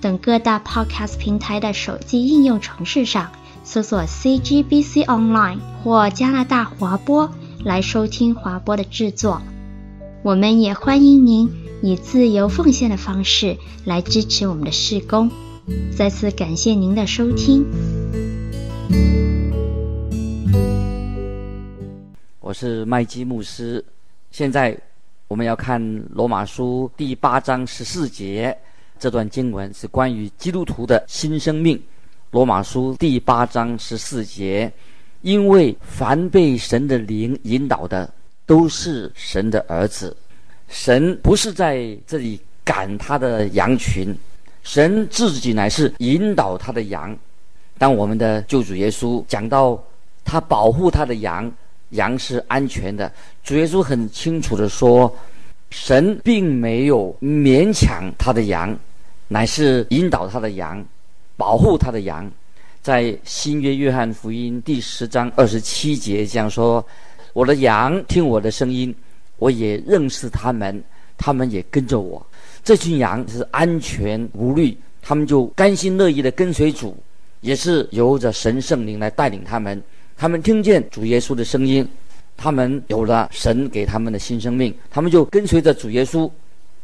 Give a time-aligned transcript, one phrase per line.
[0.00, 3.30] 等各大 Podcast 平台的手机应用程式上
[3.64, 7.30] 搜索 CGBC Online 或加拿大华播
[7.64, 9.40] 来收听华播的制作。
[10.22, 11.50] 我们也欢迎您
[11.82, 15.30] 以自由奉献的方式来支持我们的事工。
[15.96, 17.64] 再次感谢您的收听。
[22.40, 23.84] 我是麦基牧师。
[24.30, 24.78] 现在
[25.26, 28.56] 我们要看罗马书第八章十四节，
[28.98, 31.80] 这段经文是关于基督徒的新生命。
[32.30, 34.72] 罗马书第八章十四节，
[35.22, 38.12] 因为凡被神的灵引导的，
[38.44, 40.16] 都是神的儿子。
[40.68, 44.16] 神不是在这里赶他的羊群，
[44.62, 47.16] 神自己乃是引导他的羊。
[47.78, 49.82] 当我们的救主耶稣讲到
[50.24, 51.52] 他保护他的羊。
[51.90, 53.10] 羊是安全的，
[53.44, 55.10] 主耶稣很清楚地说，
[55.70, 58.76] 神并没有勉强他的羊，
[59.28, 60.84] 乃是引导他的羊，
[61.36, 62.30] 保护他的羊。
[62.82, 66.84] 在新约约翰福音第十章二十七节这样说
[67.34, 68.94] ：“我的羊听我的声音，
[69.38, 70.82] 我也认识他们，
[71.18, 72.24] 他们也跟着我。
[72.62, 76.96] 这群羊是安全无虑，他们就甘心乐意地跟随主，
[77.40, 79.82] 也是由着神圣灵来带领他们。”
[80.18, 81.86] 他们听见主耶稣的声音，
[82.36, 86.30] 他们有了神给他们的新生命，他们就跟随着主耶稣。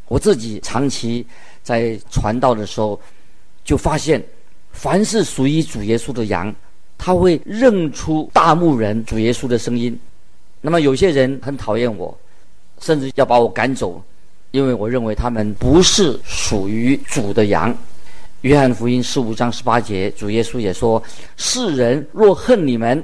[0.09, 1.25] 我自己长期
[1.63, 3.01] 在传道的时候，
[3.65, 4.23] 就发现，
[4.73, 6.55] 凡是属于主耶稣的羊，
[6.99, 9.99] 他会认出大牧人主耶稣的声音。
[10.61, 12.17] 那么有些人很讨厌我，
[12.81, 14.03] 甚至要把我赶走，
[14.51, 17.75] 因为我认为他们不是属于主的羊。
[18.43, 21.03] 约翰福音十五章十八节，主耶稣也说
[21.37, 23.03] ：“世人若恨你们。”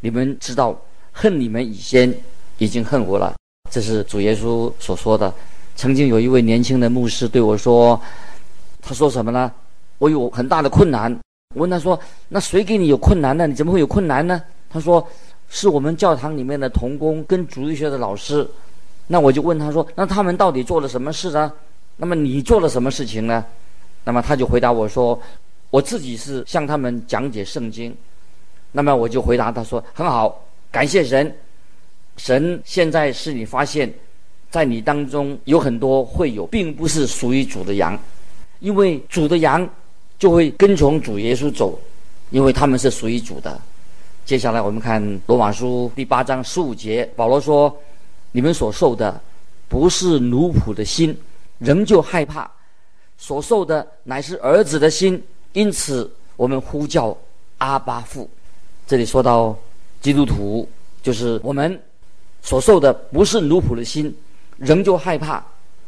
[0.00, 0.78] 你们知道，
[1.18, 2.14] 恨你们以先
[2.58, 3.34] 已经恨我了。
[3.70, 5.32] 这是主耶稣所说的。
[5.74, 7.98] 曾经有一位年轻的牧师对我说
[8.82, 9.50] ：“他说什么呢？
[9.96, 11.10] 我有很大的困难。”
[11.56, 13.46] 我问他说：“那谁给你有困难呢？
[13.46, 15.06] 你怎么会有困难呢？”他说
[15.48, 18.46] ：“是我们教堂里面的童工跟主日学的老师。”
[19.08, 21.50] 那我就问他说：“那他们到底做了什么事呢？
[21.96, 23.42] 那么你做了什么事情呢？”
[24.04, 25.18] 那么他就回答我说
[25.70, 27.96] ：“我自己是向他们讲解圣经。”
[28.72, 30.45] 那么我就回答他说：“很好，
[30.76, 31.34] 感谢神。
[32.18, 33.90] 神现在是你发现，
[34.50, 37.98] 在你当中有很多会有，并不是属于主的羊，
[38.60, 39.66] 因为主的羊
[40.18, 41.80] 就会跟从主耶稣走，
[42.28, 43.58] 因为他们是属于主的。”
[44.26, 47.74] 接下来我们看罗马书第八章十五节，保罗说
[48.30, 49.18] ：“你们所受的
[49.68, 51.18] 不是奴仆的心，
[51.56, 52.44] 仍旧害怕；
[53.16, 57.16] 所受的乃是儿子的心，因此我们呼叫
[57.56, 58.28] 阿巴父。”
[58.86, 59.56] 这里说到
[60.06, 60.68] 基督徒，
[61.02, 61.82] 就是我们
[62.40, 64.14] 所受的不是奴仆的心，
[64.56, 65.44] 仍旧害怕，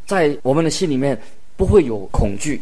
[0.06, 1.16] 在我们的心里面
[1.56, 2.60] 不会有恐惧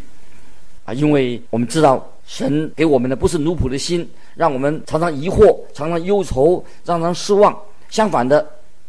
[0.85, 7.59] 啊，因为我们知道神给我们的不是奴仆的心，让我们常常疑惑、常常忧愁、常常失望。
[7.89, 8.47] 相反的，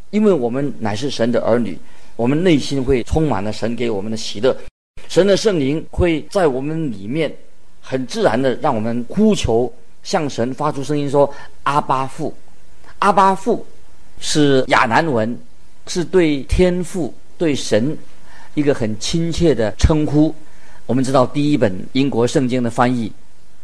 [0.09, 1.79] 因为我们乃是神的儿女，
[2.17, 4.53] 我们内心会充满了神给我们的喜乐，
[5.07, 7.34] 神的圣灵会在我们里面
[7.79, 9.72] 很自然的让我们呼求。
[10.03, 11.29] 向神发出声音说
[11.63, 12.34] ：“阿巴父，
[13.00, 13.66] 阿巴父，
[14.19, 15.38] 是亚南文，
[15.85, 17.97] 是对天父、对神
[18.56, 20.34] 一个很亲切的称呼。
[20.85, 23.12] 我们知道第一本英国圣经的翻译，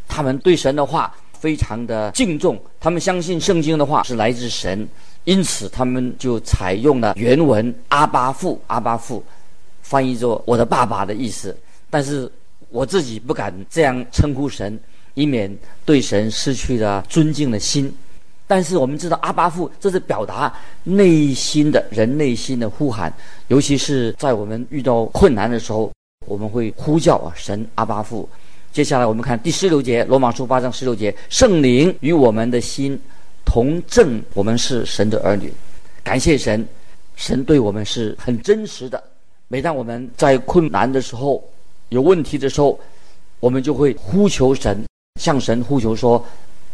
[0.07, 4.88] 他们对神的话非常的敬重，他们相信圣经的话是来自神，
[5.24, 9.24] 因此他们就采用了原文‘阿巴父’，阿巴父
[9.81, 11.57] 翻译作‘我的爸爸’的意思。
[11.89, 12.31] 但是
[12.69, 14.80] 我自己不敢这样称呼神。”
[15.15, 17.95] 以免对神失去了尊敬的心，
[18.45, 20.54] 但是我们知道阿巴父这是表达
[20.84, 23.12] 内心的人内心的呼喊，
[23.48, 25.92] 尤其是在我们遇到困难的时候，
[26.28, 28.28] 我们会呼叫啊神阿巴父。
[28.72, 33.00] 接下来我们看第十六节，罗马书八章十六节，圣灵与我们的心
[33.45, 35.54] 同证，我们是神的儿女。
[36.04, 36.68] 感谢神，
[37.16, 39.01] 神对我们是很真实的。
[39.48, 41.44] 每当我们在困难的时候、
[41.90, 42.80] 有问题的时候，
[43.40, 44.84] 我们就会呼求神。
[45.22, 46.25] 向神呼求说：“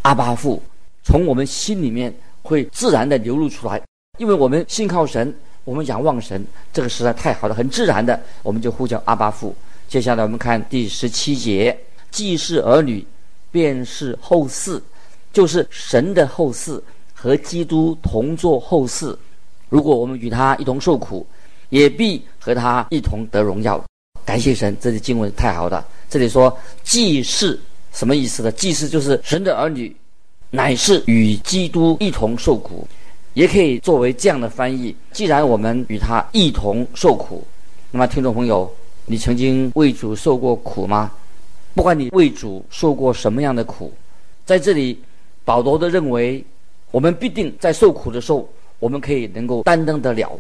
[0.04, 0.62] 阿巴父，
[1.04, 3.82] 从我们心里面会自然的流露出来，
[4.18, 9.56] 因为我们信靠神，我们仰望神，这个实在太好了，很自然的，我们就呼叫阿爸父。”
[9.90, 11.76] 接下来我们看第十七节，
[12.12, 13.04] 既是儿女，
[13.50, 14.80] 便是后嗣，
[15.34, 16.80] 就是神的后嗣，
[17.12, 19.18] 和基督同作后嗣。
[19.68, 21.26] 如果我们与他一同受苦，
[21.70, 23.84] 也必和他一同得荣耀。
[24.26, 25.84] 感谢神，这里经文太好了。
[26.08, 27.60] 这里说既是
[27.92, 28.52] 什么意思呢？
[28.52, 29.96] 既是就是神的儿女，
[30.52, 32.88] 乃是与基督一同受苦，
[33.34, 34.96] 也可以作为这样的翻译。
[35.12, 37.46] 既然我们与他一同受苦，
[37.92, 38.72] 那么听众朋友，
[39.06, 41.12] 你曾经为主受过苦吗？
[41.76, 43.94] 不管你为主受过什么样的苦，
[44.46, 45.00] 在这里
[45.46, 46.44] 保罗的认为，
[46.90, 48.50] 我们必定在受苦的时候，
[48.80, 50.40] 我们可以能够担当得了。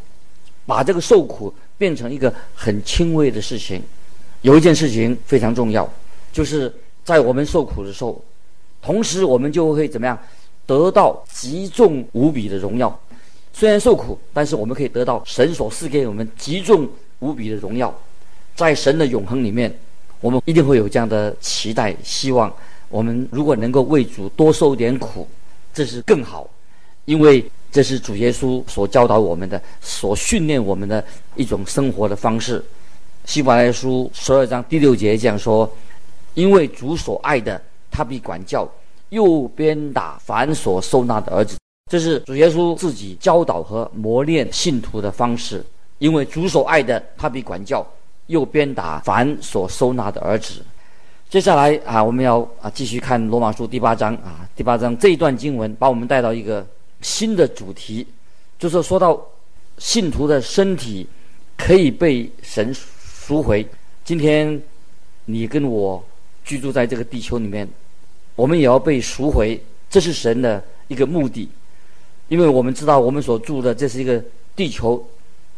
[0.66, 3.82] 把这个受苦变成一个很轻微的事情。
[4.42, 5.88] 有一件事情非常重要，
[6.32, 6.72] 就是
[7.04, 8.24] 在我们受苦的时候，
[8.82, 10.18] 同时我们就会怎么样
[10.66, 13.00] 得到极重无比的荣耀。
[13.54, 16.88] 虽然受苦，但是我们可以得到神所赐给我们极重
[17.20, 17.94] 无比的荣耀。
[18.56, 19.74] 在神的永恒里面，
[20.22, 22.52] 我们一定会有这样的期待、希望。
[22.90, 25.28] 我们如果能够为主多受点苦，
[25.74, 26.50] 这是更好，
[27.06, 27.44] 因为。
[27.72, 31.06] 这是主耶稣所教导我们的、所训练我们的
[31.36, 32.66] 一种生活的方式。
[33.26, 35.72] 希伯来书十二章第六节这样说
[36.34, 38.70] ：“因为主所爱的，他必管教，
[39.10, 41.58] 又鞭打凡所收纳的儿子。”
[41.92, 45.66] 这是主耶稣自己教导和磨练信徒的方式。
[45.98, 47.86] 因为主所爱的，他必管教，
[48.28, 50.64] 又鞭打凡所收纳的儿子。
[51.30, 56.66] 接下来啊，我们要啊继续看罗马书第八章啊，第八章这一段经文把我们带到一个。
[57.02, 58.06] 新的主题，
[58.58, 59.18] 就是说到
[59.78, 61.08] 信徒的身体
[61.56, 63.66] 可以被神赎回。
[64.04, 64.62] 今天
[65.24, 66.04] 你跟我
[66.50, 67.70] 居住在这个地球里面，
[68.36, 71.48] 我们也要被赎回，这是神的一个目的。
[72.28, 74.20] 因为我们知道，我们所住的这是一个
[74.56, 75.08] 地球，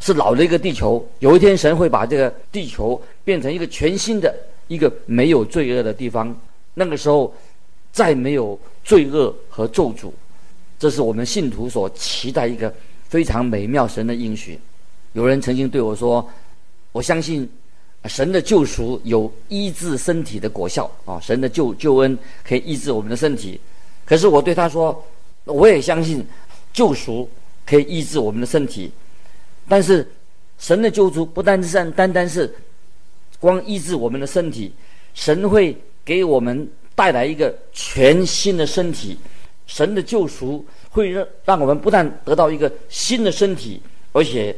[0.01, 1.01] 是老的一个地球。
[1.19, 4.35] 有一天，神会把这个地球变成一个全新的、
[4.67, 6.35] 一个没有罪恶的地方。
[6.73, 7.33] 那个时候，
[7.93, 10.11] 再没有罪恶和咒诅。
[10.77, 12.73] 这是我们信徒所期待一个
[13.07, 14.59] 非常美妙神的应许。
[15.13, 16.27] 有人曾经对我说
[16.91, 17.49] ：“我相信
[18.05, 23.59] 神的救赎有医治身体的果效啊，神的救救恩可以医治我们的身体。”
[24.05, 25.03] 可是我对他说
[25.45, 26.25] ：“我也相信
[26.73, 27.29] 救赎
[27.65, 28.91] 可以医治我们的身体，
[29.67, 30.05] 但是
[30.57, 32.53] 神的救赎不单单单单是
[33.39, 34.73] 光医治我们的身体，
[35.13, 39.17] 神会给我们带来一个全新的身体。”
[39.67, 43.81] 神的救赎会让让我们不但得到一个新的身体，
[44.11, 44.53] 而且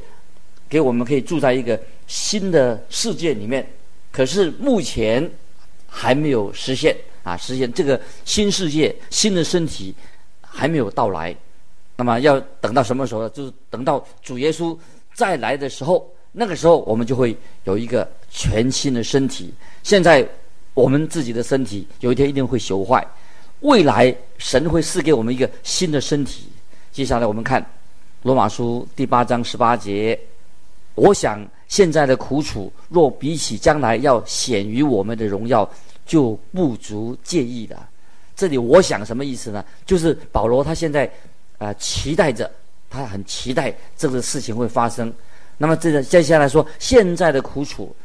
[0.74, 3.64] 给我们可以住在一个新的世界里面。
[4.12, 5.30] 可是目前
[5.86, 7.38] 还没有实现啊！
[7.38, 9.94] 实现这个新世界、新的身体
[10.42, 11.36] 还没有到来。
[11.96, 13.30] 那么要等到什么时候呢？
[13.30, 14.76] 就是等到主耶稣
[15.14, 19.54] 再来的时候，那个时候我们就会有一个全新的身体。
[19.84, 20.28] 现在
[20.74, 23.06] 我们自己的身体有一天一定会朽坏。
[23.60, 26.48] 未来神会赐给我们一个新的身体。
[26.92, 27.64] 接下来我们看
[28.24, 30.20] 罗马书第八章十八节。
[30.96, 35.70] 我想现在的苦楚，若比起将来要显于我们的荣耀，
[36.06, 37.90] 就不足介意了。
[38.36, 39.64] 这里我想什么意思呢？
[39.86, 41.10] 就是保罗他现在
[41.58, 42.50] 啊、期待着，
[42.90, 45.14] 他很期待这个事情会发生。
[45.58, 47.96] 那么这个接下来说现在的苦楚。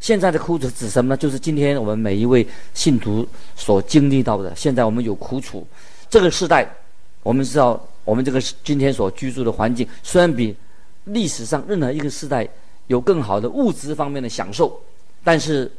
[0.00, 1.16] 现在的苦楚指什么呢？
[1.16, 3.26] 就是今天我们每一位信徒
[3.56, 4.54] 所经历到的。
[4.54, 5.66] 现在我们有苦楚，
[6.08, 6.64] 这个时代，
[7.24, 10.54] 我们知道，我们这个今天所居住的环境，虽然比
[11.08, 12.48] 历史上任何一个时代
[12.86, 14.80] 有更好的物质方面的享受，
[15.24, 15.70] 但是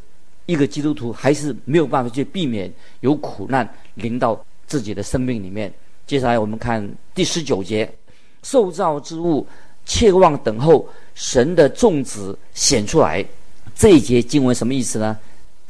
[0.46, 2.72] 一个基督徒还是没有办法去避免
[3.02, 5.74] 有苦难临到自己的生命里面。
[6.06, 7.92] 接下来我们看第十九节：
[8.44, 9.46] 受造之物
[9.86, 13.26] 切望等候神的众子显出来。
[13.76, 15.18] 这一节经文什么意思呢？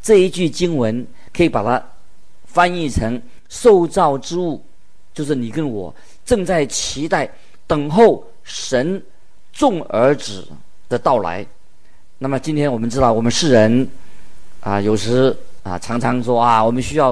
[0.01, 1.85] 这一句经文可以把它
[2.45, 4.63] 翻译成“受造之物”，
[5.13, 5.93] 就是你跟我
[6.25, 7.29] 正在期待、
[7.67, 9.01] 等候神
[9.59, 10.47] 众儿子
[10.87, 11.45] 的到来。
[12.17, 13.85] 那么今天我们知道，我们世人
[14.61, 17.11] 啊，有时啊常常说啊，我们需要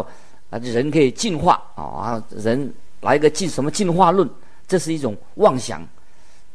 [0.50, 4.30] 啊人可以进化啊，人来个进什么进化论，
[4.66, 5.86] 这是一种妄想。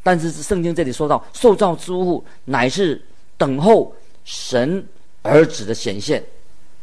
[0.03, 2.99] 但是圣经这里说到，受造之物乃是
[3.37, 3.95] 等候。
[4.25, 4.87] 神
[5.23, 6.23] 儿子的显现，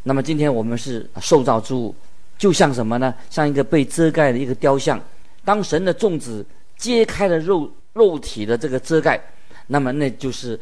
[0.03, 1.95] 那么今天我们是受造之物，
[2.37, 3.15] 就像什么呢？
[3.29, 5.01] 像一个被遮盖的一个雕像。
[5.45, 9.21] 当神的众子揭开了肉肉体的这个遮盖，
[9.67, 10.59] 那么那就是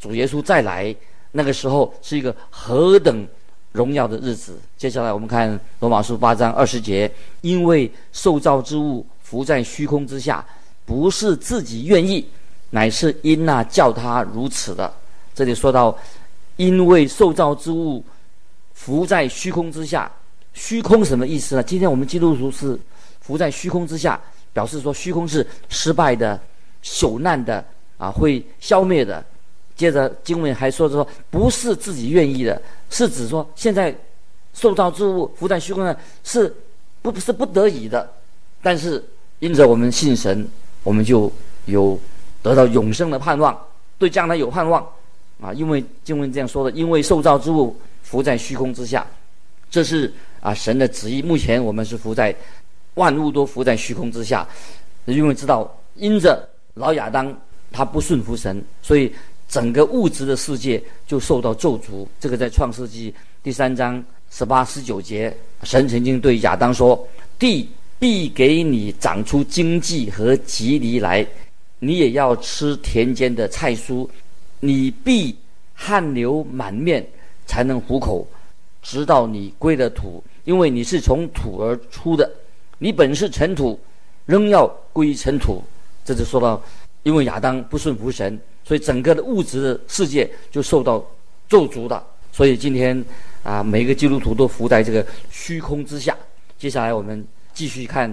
[0.00, 0.96] 主耶稣再来，
[1.32, 3.24] 那个时候是一个何等
[3.72, 4.58] 荣耀的日子。
[4.76, 7.08] 接下来我们看罗马书八章二十节，
[7.42, 10.44] 因为受造之物浮在虚空之下，
[10.86, 12.26] 不是自己愿意，
[12.70, 14.92] 乃是因那叫他如此的。
[15.34, 15.96] 这里说到。
[16.58, 18.04] 因为受造之物
[18.74, 20.10] 浮在虚空之下。
[20.54, 21.62] 虚空什么意思呢？
[21.62, 22.76] 今天我们基督徒是
[23.20, 24.20] 浮在虚空之下，
[24.52, 26.36] 表示说虚空是失败的、
[26.82, 27.64] 朽烂的
[27.96, 29.24] 啊，会消灭的。
[29.76, 33.96] 接着经文还说着说，不是自己愿意的，是指说现在
[34.52, 36.52] 受造之物浮在虚空上是
[37.00, 38.10] 不是不得已的，
[38.60, 39.02] 但是
[39.38, 40.44] 因着我们信神，
[40.82, 41.30] 我们就
[41.66, 41.96] 有
[42.42, 43.56] 得到永生的盼望，
[43.98, 44.84] 对将来有盼望
[45.40, 45.52] 啊。
[45.52, 49.06] 因为经文这样说的，因为受造之物浮在虚空之下，
[49.70, 51.22] 这是啊神的旨意。
[51.22, 52.34] 目前我们是浮在
[52.94, 54.44] 万物都浮在虚空之下，
[55.04, 57.36] 因为知道因着老亚当
[57.70, 59.12] 他不顺服神，所以。
[59.50, 62.06] 整个物质的世界就受到咒诅。
[62.20, 67.08] 这个在创世纪第三章十八、十九节，神曾经对亚当说
[67.40, 67.66] ：“地
[67.98, 71.26] 必给你长出荆棘和蒺藜来，
[71.78, 74.06] 你也要吃田间的菜蔬。
[74.60, 75.34] 你必
[75.72, 77.02] 汗流满面
[77.46, 78.28] 才能糊口，
[78.82, 82.30] 直到你归了土，因为你是从土而出的。
[82.76, 83.80] 你本是尘土，
[84.26, 85.64] 仍要归尘土。”
[86.08, 86.58] 这就说到，
[87.02, 88.40] 因为亚当不顺服神。
[88.64, 91.04] 所以整个的物质的世界就受到
[91.50, 92.02] 咒诅的。
[92.32, 93.04] 所以今天
[93.42, 96.16] 啊，每个基督徒都浮在这个虚空之下。
[96.58, 97.22] 接下来我们
[97.52, 98.12] 继续看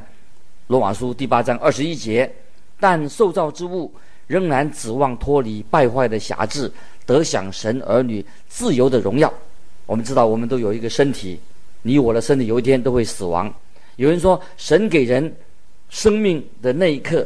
[0.67, 2.29] 罗马书第八章二十一节。
[2.77, 3.89] 但受造之物
[4.27, 6.69] 仍然指望脱离败坏的辖制，
[7.05, 9.33] 得享神儿女自由的荣耀。
[9.85, 11.39] 我们知道，我们都有一个身体，
[11.83, 13.51] 你我的身体有一天都会死亡。
[13.95, 15.33] 有人说，神给人
[15.89, 17.25] 生命的那一刻，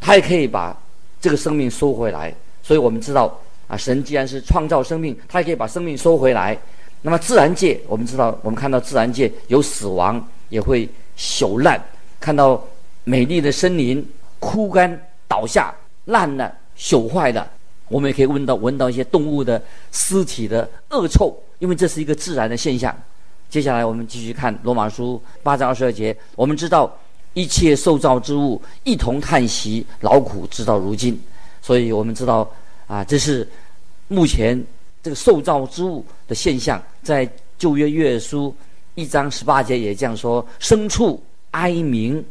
[0.00, 0.76] 他也可以把
[1.20, 2.34] 这个生命收回来。
[2.62, 6.58] 所以我们知道啊，神既然是创造生命，他也可以把生命收回来。
[7.02, 11.78] 那么自然界，我们知道，我们看到自然界有死亡，也会朽烂；
[12.18, 12.62] 看到
[13.04, 14.06] 美丽的森林
[14.38, 15.74] 枯干倒下、
[16.06, 17.48] 烂了、朽坏了。
[17.88, 19.62] 我们也可以闻到闻到一些动物的
[19.92, 22.94] 尸体的恶臭，因为这是一个自然的现象。
[23.48, 26.94] 接下来我们继续看罗马书八章二十二节，我们知道
[27.38, 31.16] 一切受造之物一同叹息劳苦，直到如今。
[31.62, 32.50] 所以我们知道，
[32.88, 33.48] 啊，这是
[34.08, 34.60] 目前
[35.04, 38.52] 这个受造之物的现象，在旧约约书
[38.96, 42.24] 一章十八节也这样说：牲畜哀鸣，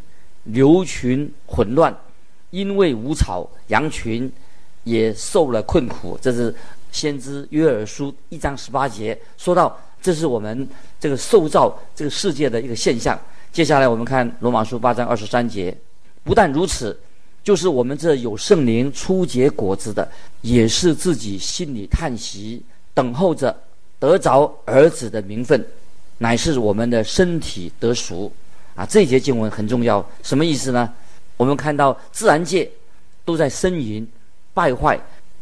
[0.44, 1.96] 牛群混乱，
[2.50, 4.30] 因为无草；羊群
[4.84, 6.20] 也受了困苦。
[6.22, 6.54] 这是
[6.92, 10.68] 先知约珥书一章十八节说到，这是我们
[11.00, 13.18] 这个受造这个世界的一个现象。
[13.58, 15.76] 接下来我们看罗马书八章二十三节，
[16.24, 16.96] 不但如此。
[17.44, 20.08] 就是我们这有圣灵初结果子的，
[20.42, 22.62] 也是自己心里叹息，
[22.94, 23.58] 等候着
[23.98, 25.66] 得着儿子的名分，
[26.20, 28.32] 乃是我们的身体得赎。
[28.76, 30.94] 啊，这节经文很重要，什么意思呢？
[31.36, 32.70] 我们看到自然界
[33.26, 34.08] 都在呻吟
[34.54, 35.00] 败坏，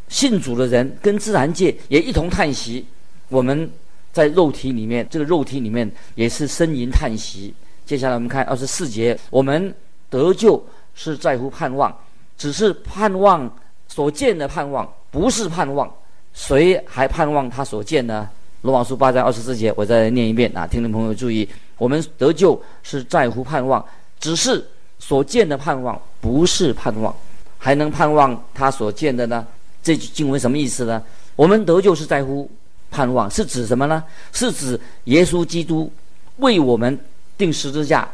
[0.07, 2.85] 信主的人跟自然界也一同叹息。
[3.27, 3.69] 我们
[4.13, 7.53] 在肉体里面，这个肉体里面也是呻吟叹息。
[7.85, 9.73] 接下来我们看二十四节，我们
[10.09, 10.63] 得救。
[10.97, 11.93] 是在乎盼望，
[12.37, 13.53] 只是盼望
[13.89, 15.93] 所见的盼望，不是盼望。
[16.33, 18.29] 谁还盼望他所见呢？
[18.61, 21.45] 罗马书八章二十四节，我再念一遍啊，听众朋友注意，
[21.77, 23.85] 我们得救是在乎盼望，
[24.17, 24.65] 只是
[24.97, 27.13] 所见的盼望不是盼望，
[27.57, 29.45] 还能盼望他所见的呢？
[29.83, 31.03] 这句经文什么意思呢？
[31.35, 32.49] 我们得救是在乎
[32.89, 34.01] 盼望，是指什么呢？
[34.31, 35.91] 是指耶稣基督
[36.37, 36.97] 为我们
[37.37, 38.07] 定十字架，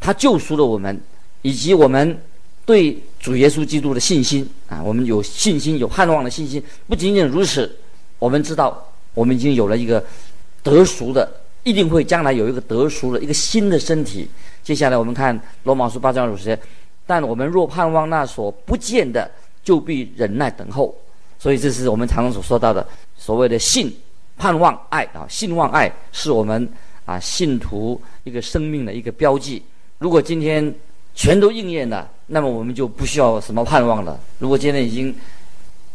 [0.00, 1.00] 他救赎了我们。
[1.44, 2.16] 以及我们
[2.64, 6.62] 对主耶稣基督的信心啊，我们有信心、有盼望的信心。
[6.86, 7.68] 不仅仅如此，
[8.20, 8.80] 我们知道
[9.12, 10.04] 我们已经有了一个
[10.62, 11.28] 得赎的，
[11.64, 14.30] 一定会将来有一个得赎的一个新的身体。
[14.62, 16.56] 接下来我们看罗马书八章二十节，
[17.04, 19.28] 但我们若盼望那所不见的，
[19.64, 20.94] 就必忍耐等候。
[21.40, 22.86] 所以这是我们常常所说到的
[23.18, 23.92] 所谓的信、
[24.38, 26.72] 盼望、爱啊，信望爱是我们
[27.04, 29.62] 啊信徒一个生命的一个标记。
[29.98, 30.74] 如果今天，
[31.14, 34.18] 全都应验了，那么我们就不需要什么盼望了。
[34.38, 35.14] 如果今天已经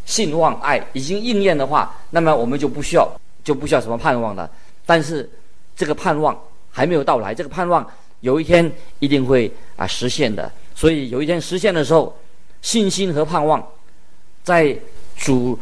[0.06, 3.10] 信望爱已经应验的话，那么我们就不需要
[3.44, 4.50] 就不需要什么盼望了。
[4.86, 5.30] 但是
[5.76, 6.40] 这个盼望
[6.72, 7.86] 还没有到来，这个盼望
[8.22, 10.52] 有一天一定会啊实现的。
[10.76, 12.16] 所以有一天实现的时候，
[12.62, 13.66] 信心和盼望
[14.44, 14.78] 在
[15.16, 15.58] 主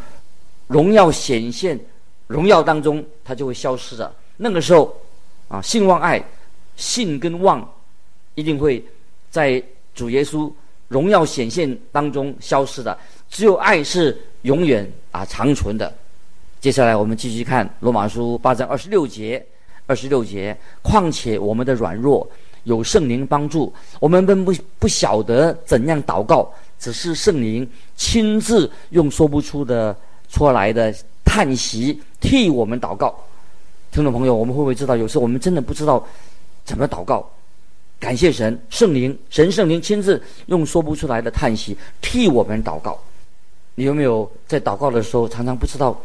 [0.68, 1.80] 荣耀显现
[2.28, 4.14] 荣耀当中，它就会消失的。
[4.38, 4.96] 那个时候
[5.48, 6.24] 啊，信望爱
[6.76, 7.68] 信跟望
[8.36, 8.84] 一定会。
[9.32, 9.62] 在
[9.94, 10.50] 主耶稣
[10.88, 12.98] 荣耀显现当中消失的，
[13.30, 15.94] 只有爱是永远啊长存的。
[16.62, 19.46] 接下来我们继续看罗马书八章二十六节，
[19.88, 22.26] 二十六节，况且我们的软弱
[22.64, 26.50] 有圣灵帮助，我们本不不晓得怎样祷告，
[26.80, 29.94] 只是圣灵亲自用说不出的
[30.30, 33.14] 出来的叹息替我们祷告。
[33.96, 36.06] 听众朋友，我们会不会知道，有时候我们真的不知道
[36.66, 37.26] 怎么祷告？
[37.98, 43.00] 感谢神，圣灵，神圣灵亲自用说不出来的叹息替我们祷告。
[43.76, 45.98] 你有没有在祷告的时候，常常不知道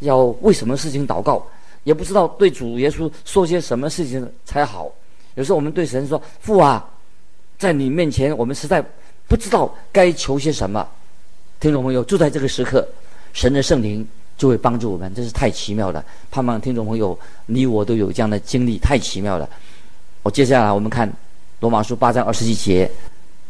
[0.00, 1.42] 要为什么事情祷告，
[1.84, 4.92] 也不知道对主耶稣说些什么事情才好？
[5.34, 6.86] 有时候我们对神说：“父啊，
[7.58, 8.84] 在你面前，我们实在
[9.26, 10.86] 不知道该求些什么。”
[11.60, 12.86] 听众朋友，就在这个时刻，
[13.32, 14.06] 神的圣灵。
[14.38, 16.02] 就会帮助我们，这是太奇妙了。
[16.30, 19.46] 盼望听众朋友，你我都有这样的经历，太奇妙了。
[20.22, 21.12] 我接下来我们看
[21.58, 22.88] 罗马书八章二十一节，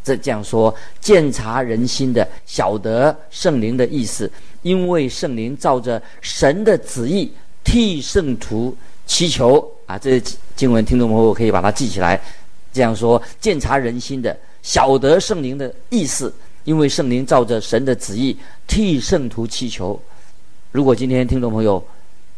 [0.02, 4.30] 这这样说：鉴察人心的，晓得圣灵的意思，
[4.62, 7.30] 因为圣灵照着神的旨意
[7.62, 8.74] 替圣徒
[9.06, 9.98] 祈求啊。
[9.98, 12.18] 这些经文，听众朋友可以把它记起来。
[12.72, 16.32] 这样说：鉴察人心的，晓得圣灵的意思，
[16.64, 18.34] 因为圣灵照着神的旨意
[18.66, 20.00] 替圣徒祈求。
[20.70, 21.82] 如果今天听众朋友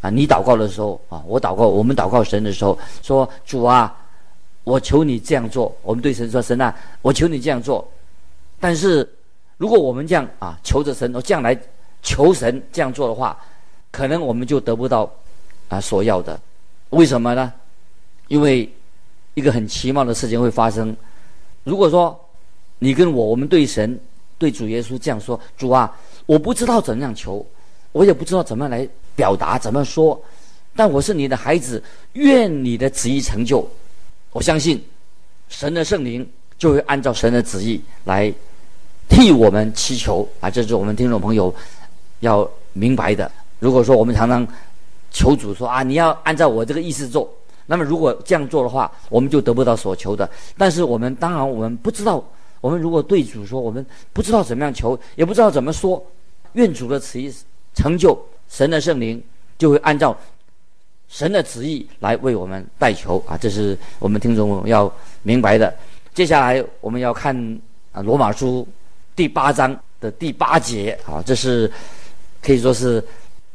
[0.01, 3.95] 啊，你祷告的时候啊，我祷告，我们祷告神的时候，说主啊，
[4.65, 5.75] 我求你这样做。
[5.83, 7.87] 我们对神说，神啊，我求你这样做。
[8.61, 9.09] 但是
[9.57, 11.59] 如果我们这样啊，求着神，我这样来
[12.03, 13.37] 求神这样做的话，
[13.91, 15.11] 可能我们就得不到
[15.69, 16.39] 啊所要的。
[16.91, 17.53] 为什么呢？
[18.29, 18.73] 因为
[19.35, 20.97] 一个很奇妙的事情会发生。
[21.65, 22.19] 如果说
[22.79, 23.99] 你跟我，我们对神
[24.39, 25.95] 对主耶稣这样说，主啊，
[26.27, 27.45] 我不知道怎样求。
[27.93, 30.21] 我也不知道怎么来表达，怎么说，
[30.77, 31.83] 但我是你的孩子，
[32.13, 33.69] 愿你的旨意成就。
[34.33, 34.83] 我相信
[35.49, 38.33] 神的圣灵就会按照神的旨意来
[39.09, 40.49] 替我们祈求啊！
[40.49, 41.53] 这是我们听众朋友
[42.21, 43.31] 要明白的。
[43.59, 44.47] 如果说我们常常
[45.11, 47.29] 求主说啊，你要按照我这个意思做，
[47.67, 50.31] 那么如果这样做的话，我们就得不到所求的。
[50.57, 52.25] 但是我们当然我们不知道，
[52.61, 56.01] 我们如果对主说，我们不知道怎么样求，也不知道怎么说，
[56.53, 57.35] 愿主的旨意。
[57.75, 59.23] 成就神的圣灵
[59.59, 60.17] 就会按照
[61.09, 63.37] 神的旨意来为我们代求啊！
[63.37, 65.75] 这是我们听众要明白的。
[66.15, 67.35] 接下来我们要看
[67.93, 68.67] 啊罗马书
[69.17, 71.71] 第八章的第八节啊，这是
[72.43, 73.02] 可以说是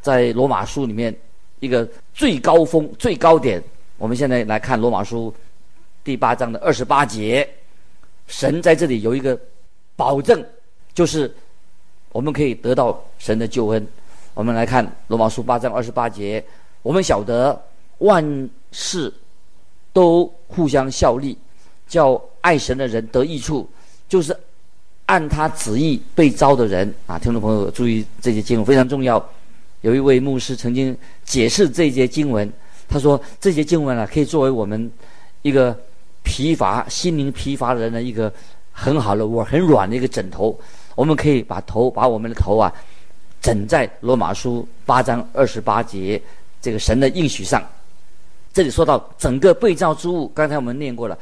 [0.01, 1.15] 在罗马书里面
[1.59, 3.63] 一个最高峰、最高点。
[3.97, 5.33] 我们现在来看罗马书
[6.03, 7.47] 第八章的二十八节，
[8.27, 9.39] 神在这里有一个
[9.95, 10.43] 保证，
[10.93, 11.33] 就是
[12.11, 13.87] 我们可以得到神的救恩。
[14.35, 16.43] 我们来看罗马书八章二十八节，
[16.81, 17.59] 我们晓得
[17.99, 19.11] 万事
[19.93, 21.37] 都互相效力，
[21.87, 23.65] 叫爱神的人得益处，
[24.09, 24.35] 就是
[25.05, 27.17] 按他旨意被招的人啊。
[27.17, 29.25] 听众朋友注意，这些经文非常重要。
[29.79, 32.51] 有一位牧师曾经解释这些经文，
[32.89, 34.91] 他说这些经文啊，可以作为我们
[35.43, 35.73] 一个
[36.23, 38.31] 疲乏、心灵疲乏的人的一个
[38.73, 40.59] 很好的窝、很软的一个枕头。
[40.93, 42.73] 我们可以把头，把我们的头啊。
[43.45, 46.19] 枕在罗马书八章二十八节
[46.59, 47.63] 这个神的应许上，
[48.51, 51.15] 这里说到整个被造之物，刚才我们念过了，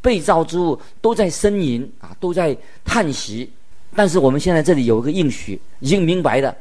[0.00, 3.52] 被造之物都在呻吟啊，都在叹息。
[3.94, 6.56] 但是我们现在这里有一个应许，已经明白的，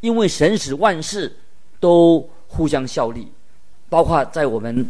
[0.00, 1.34] 因为神使万事
[1.80, 3.26] 都互相效力，
[3.88, 4.86] 包括在我们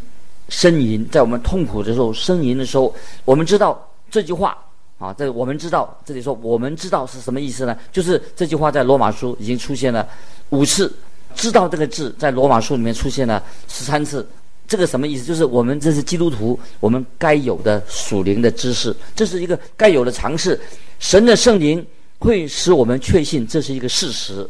[0.51, 2.93] 呻吟，在我们痛苦的时候呻吟的时候，
[3.25, 4.59] 我们知道这句话。
[4.99, 7.77] 啊，这我们知道，这里说我们知道是什么意思呢？
[7.93, 10.09] 就是这句话在罗马书已经出现了
[10.51, 10.91] 五次，
[11.35, 14.27] 知道这个字在罗马书里面出现了十三次。
[14.67, 15.25] 这个什么意思？
[15.25, 20.59] 就是我们这是基督徒，我们该有的属灵的知识，这是一个该有的尝试。
[20.99, 21.85] 神的圣灵
[22.21, 24.49] 会使我们确信这是一个事实，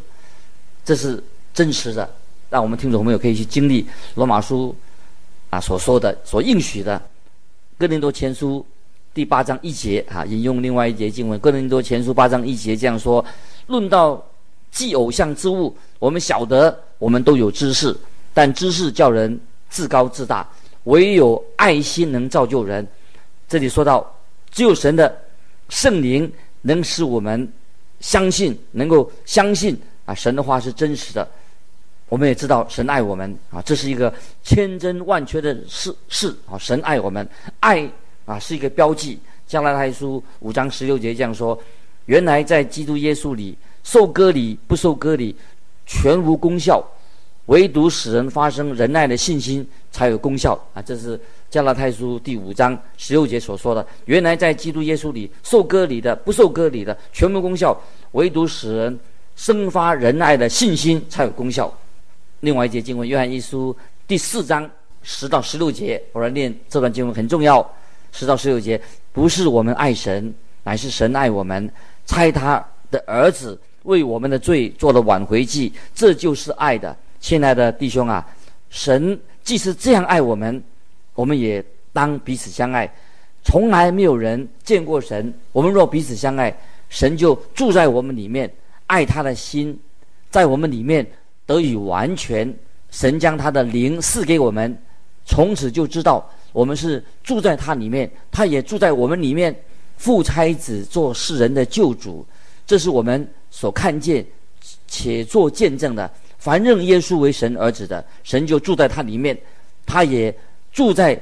[0.85, 1.21] 这是
[1.53, 2.09] 真实的，
[2.49, 4.77] 让我们听众朋友可以去经历罗马书
[5.51, 7.03] 啊所说的、所应许的
[7.77, 8.65] 哥林多前书。
[9.15, 13.25] 第八章一节，哈，引用另外一节经文，《哥林多前书》八章一节这样说
[13.69, 14.21] ：“论到
[14.73, 17.97] 祭偶像之物，我们晓得我们都有知识，
[18.35, 20.45] 但知识叫人自高自大，
[20.85, 22.85] 唯有爱心能造就人。”
[23.49, 24.05] 这里说到，
[24.51, 25.17] 只有神的
[25.69, 26.31] 圣灵
[26.63, 27.49] 能使我们
[28.01, 31.27] 相信，能够相信啊，神的话是真实的。
[32.09, 37.29] 我们也知道神爱我们啊，这是一个千真万确的事事啊，神爱我们，
[37.61, 37.89] 爱。
[38.25, 39.19] 啊，是一个标记。
[39.47, 41.59] 加拉太书五章十六节这样说：
[42.07, 45.37] 原来在基督耶稣里受割礼不受割礼，
[45.85, 46.83] 全无功效，
[47.47, 50.59] 唯独使人发生仁爱的信心才有功效。
[50.73, 53.87] 啊，这是加拉太书第五章十六节所说的。
[54.07, 57.79] 原来在基督耶稣里受割礼的不受割礼的，全无功效，
[58.13, 58.99] 唯独使人
[59.37, 61.73] 生发仁爱的信心才有功效。
[62.41, 63.77] 另外一节经文，约翰一书
[64.09, 64.69] 第四章
[65.03, 67.61] 十到十六节，我来念这段经文很重要。
[68.15, 68.81] 十到十六节，
[69.13, 71.69] 不是我们爱神，乃是神爱我们，
[72.07, 76.97] 差他的儿子为我们的罪做了挽回祭，这就是爱的。
[77.19, 78.25] 亲爱的弟兄啊，
[78.71, 80.63] 神既是这样爱我们，
[81.17, 82.89] 我们也当彼此相爱。
[83.43, 86.57] 从来没有人见过神，我们若彼此相爱，
[86.89, 88.49] 神就住在我们里面，
[88.87, 89.77] 爱他的心
[90.31, 91.05] 在我们里面
[91.47, 92.55] 得以完全。
[92.91, 94.79] 神将他的灵赐给我们，
[95.27, 99.55] 从此就知道我们是住在他里面，他也住在我们里面。
[99.97, 102.27] 父差子做世人的救主，
[102.67, 104.27] 这是我们所看见
[104.89, 106.11] 且做见证的。
[106.39, 109.39] 凡认耶稣为神儿子的，神就住在他里面，
[109.87, 110.37] 他也
[110.73, 111.19] 住在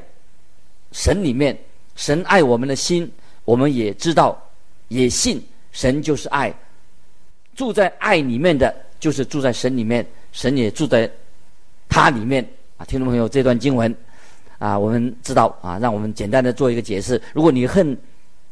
[0.90, 1.56] 神里面。
[1.94, 3.08] 神爱我们的心，
[3.44, 4.42] 我们也知道，
[4.88, 5.40] 也信
[5.70, 6.52] 神就是爱。
[7.54, 11.08] 住在爱里面的，就是住在神里面，神也住在
[11.88, 12.42] 他里面。
[12.78, 13.94] 啊，听众朋友，这段经文
[14.62, 17.20] 啊，我们知道啊，让我们简单的做一个解释。
[17.32, 17.98] 如果你恨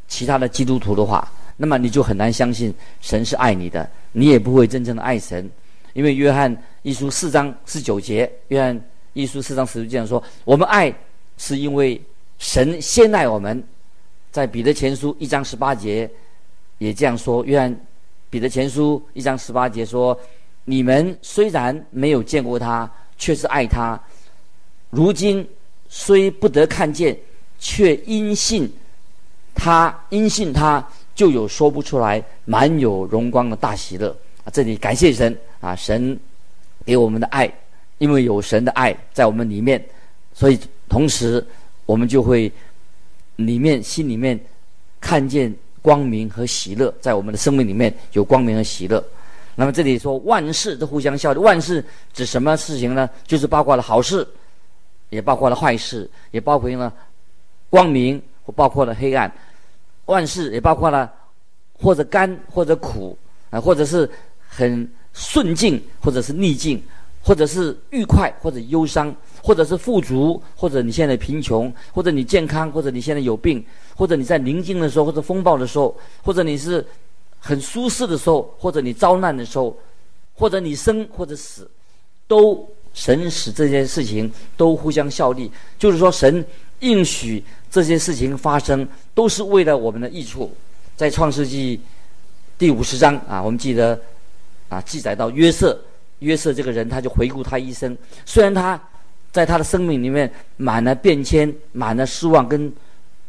[0.09, 5.49] 其他的基督徒的话，那么你就很难相信神是爱你的，你也不会真正的爱神。
[5.93, 8.81] 因为约翰一书四章十九节，约翰
[9.13, 10.93] 一书四章十九节说：“我们爱
[11.39, 12.01] 是因为
[12.41, 13.63] 神先爱我们。”
[14.33, 16.11] 在彼得前书一章十八节
[16.79, 17.45] 也这样说。
[17.45, 17.81] 约翰
[18.29, 20.19] 彼得前书一章十八节说
[20.67, 23.97] ：“你们虽然没有见过他，却是爱他；
[24.91, 25.49] 如今
[25.91, 27.15] 虽不得看见，
[27.59, 28.73] 却因信
[29.55, 30.83] 他，因信他
[31.15, 35.37] 就有说不出来满有荣光的大喜乐。”啊，这里感谢神。
[35.61, 36.19] 啊，神
[36.87, 37.53] 给我们的爱，
[37.99, 39.85] 因为有神的爱在我们里面，
[40.33, 41.47] 所以同时
[41.85, 42.51] 我们就会
[43.37, 44.41] 里面心里面
[44.99, 49.05] 看见光明和喜乐，在我们的生命里面有光明和喜乐。
[49.55, 53.11] 那么这里说万事都互相效力，万事指什么事情呢？
[53.27, 54.27] 就是包括了好事，
[55.11, 56.93] 也包括了坏事，也包括了
[57.69, 59.31] 光明，或包括了黑暗。
[60.07, 61.13] 万事也包括了
[61.75, 63.17] 或者甘或者苦
[63.51, 64.11] 啊，或者是
[64.49, 64.91] 很。
[65.13, 66.81] 顺境或者是逆境，
[67.21, 73.63] 或者是愉快或者忧伤，或者是富足，或者你现在贫穷，或者你健康，或者你现在有病，
[73.97, 76.87] 或者你在宁静的时候，或者风暴的时候，或者你是
[77.41, 79.77] 很舒适的时候，或者你遭难的时候，
[80.33, 81.69] 或者你生或者死，
[82.29, 82.65] 都
[82.95, 86.45] 神使这些事情都互相效力，就是说神
[86.81, 90.53] 应许这些事情发生，都是为了我们的益处。
[90.97, 91.81] 在创世纪
[92.59, 94.01] 第五十章啊，我们记得。
[94.71, 95.77] 啊，记载到约瑟，
[96.21, 97.99] 约瑟这个人，他就回顾他一生。
[98.25, 98.81] 虽然他
[99.33, 102.73] 在他的生命里面满了变迁，满了失望跟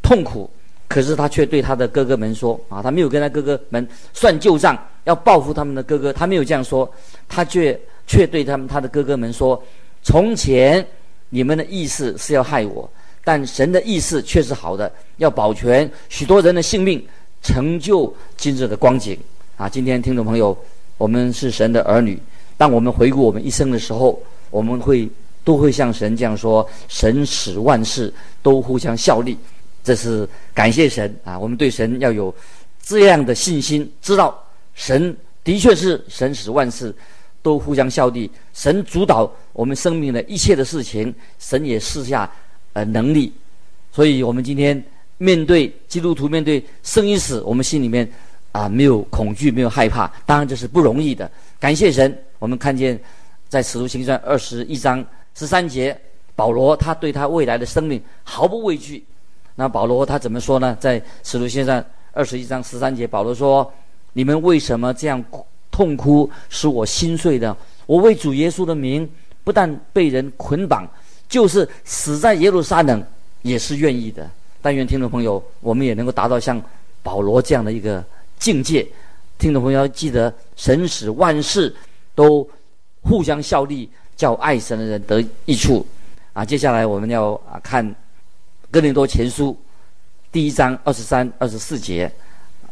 [0.04, 0.47] 痛苦，
[0.88, 6.13] 可是他却对他的哥哥们说：啊，他没有跟他哥哥们算旧账，要报复他们的哥哥。
[6.13, 6.88] 他没有这样说，
[7.28, 7.74] 他却
[8.05, 9.61] 却对他们他的哥哥们说：
[10.03, 10.85] 从前
[11.29, 12.89] 你们的意思是要害我，
[13.23, 17.05] 但神的意思却是好的，要保全许多人的性命，
[17.41, 19.17] 成就今日的光景。
[19.57, 20.57] 啊，今天听众朋友。
[20.97, 22.15] 我们是神的儿女，
[22.57, 25.09] 当我们回顾我们一生的时候，我们会
[25.43, 29.35] 都会像神这样说：神使万事都互相效力。
[29.83, 31.39] 这是感谢神啊！
[31.39, 32.31] 我们对神要有
[32.83, 36.93] 这样的信心，知道神的确是神使万事
[37.41, 38.30] 都互相效力。
[38.54, 42.30] 神主导我们生命的一切的事情，神也赐下
[42.73, 43.32] 呃能力。
[43.91, 44.84] 所以我们今天
[45.17, 48.10] 面对基督徒，面对生与死，我们心里面。
[48.54, 51.32] 啊，没有恐惧，没有害怕，当然这是不容易的。
[51.58, 52.99] 感谢神，我们看见
[53.47, 55.01] 在使徒行传二十一章
[55.34, 55.97] 十三节，
[56.36, 59.01] 保罗他对他未来的生命毫不畏惧。
[59.56, 60.75] 那保罗他怎么说呢？
[60.82, 63.71] 在使徒行传二十一章十三节，保罗说
[64.12, 65.23] ：“你们为什么这样
[65.71, 67.55] 痛哭，使我心碎的？
[67.86, 69.10] 我为主耶稣的名，
[69.43, 70.86] 不但被人捆绑，
[71.27, 73.03] 就是死在耶路撒冷
[73.41, 74.29] 也是愿意的。
[74.62, 76.62] 但愿听众朋友，我们也能够达到像
[77.01, 78.03] 保罗这样的一个。”
[78.41, 78.88] 境界，
[79.38, 81.71] 听众朋友要记得，神使万事
[82.15, 82.49] 都
[83.01, 85.86] 互相效力，叫爱神的人得益处。
[86.34, 87.95] 啊，接下来我们要啊看
[88.71, 89.55] 哥林多前书
[90.31, 92.12] 第一章二十三、二十四节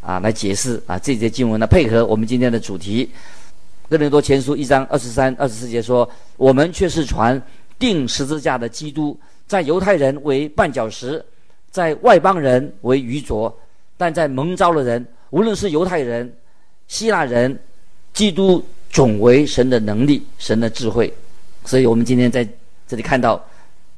[0.09, 3.07] 啊来解释啊这节经文呢，配合我们今天的主题。
[3.87, 7.39] 哥林多前书一章二十三、二十四节说：“我们却是传
[7.77, 11.23] 钉十字架的基督，在犹太人为绊脚石，
[11.69, 13.55] 在外邦人为愚拙，
[13.97, 16.33] 但在蒙召的人。”无论是犹太人、
[16.87, 17.59] 希腊人，
[18.11, 21.13] 基督总为神的能力、神的智慧。
[21.65, 22.47] 所以我们今天在
[22.87, 23.39] 这里看到，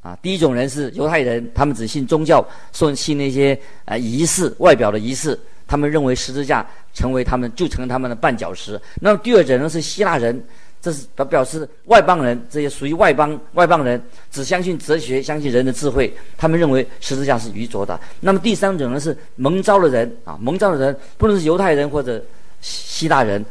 [0.02, 5.38] 啊，第一种人是犹太人，他们只信宗教，说信那些啊仪式、外表的仪式，
[5.72, 8.78] 他们认为十字架成为他们就成了他们的绊脚石。
[9.00, 10.44] 那么第二种呢是希腊人。
[10.82, 16.12] 这是表表示外邦人，这些属于外邦外邦人，只相信哲学，相信人的智慧。
[16.36, 17.98] 他们认为十字架是愚拙的。
[18.20, 22.22] 那么第三种呢，是蒙召的人啊，蒙召的人不论是犹太人或者
[22.60, 23.42] 希腊人，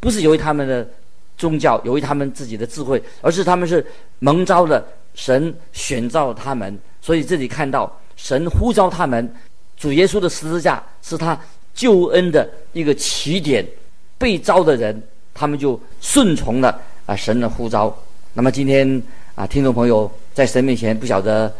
[0.00, 0.88] 不是由于他们的
[1.36, 3.84] 宗教由于他们自己的智慧，而是他们是
[4.18, 6.76] 蒙召的，神选召他们。
[7.02, 9.30] 所以这里看到神呼召他们，
[9.76, 11.38] 主耶稣的十字架是他
[11.74, 13.66] 救恩的一个起点。
[14.16, 15.02] 被召的人，
[15.34, 17.94] 他们就顺从了啊神的呼召。
[18.32, 19.02] 那么今天
[19.34, 21.52] 啊，听众朋友在神面前不晓得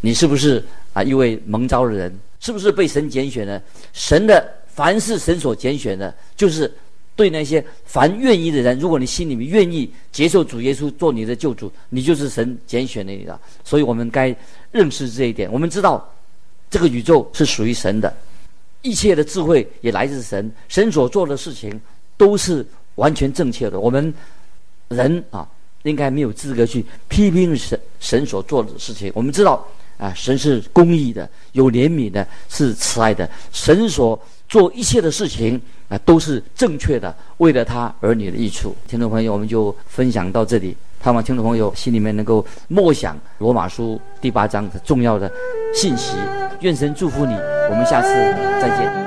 [0.00, 3.60] 你是不是啊一位蒙召的人，是不是被神拣选的？
[3.92, 6.72] 神的凡是神所拣选的，就是。
[7.16, 13.40] 对那些凡愿意的人，如果你心里面愿意接受主耶稣做你的救主，你就是神拣选的你的。
[13.64, 14.36] 所以我们该
[14.70, 15.50] 认识这一点。
[15.50, 16.06] 我们知道
[16.70, 18.14] 这个宇宙是属于神的，
[18.82, 21.80] 一切的智慧也来自神，神所做的事情
[22.16, 23.78] 都是完全正确的。
[23.78, 24.12] 我们
[24.88, 25.48] 人啊，
[25.84, 29.10] 应该没有资格去批评神神所做的事情。
[29.14, 29.66] 我们知道
[29.98, 33.28] 啊，神是公义的，有怜悯的，是慈爱的。
[33.52, 35.60] 神所做一切的事情。
[35.88, 38.74] 啊，都是正确的，为了他儿女的益处。
[38.88, 40.76] 听众朋友，我们就分享到这里。
[41.06, 45.30] 盼望听众朋友心里面能够默想罗马书第八章的重要的
[45.72, 46.16] 信息。
[46.62, 47.32] 愿神祝福你，
[47.70, 48.08] 我们下次
[48.60, 49.05] 再见。